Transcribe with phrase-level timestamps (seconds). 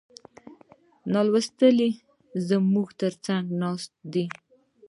[1.13, 1.89] نالوستي
[2.49, 4.25] زموږ تر څنګ ناست دي.